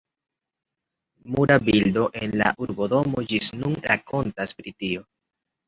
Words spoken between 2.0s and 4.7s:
en la urbodomo ĝis nun rakontas